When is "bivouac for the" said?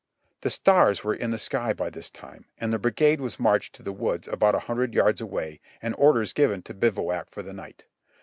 6.73-7.53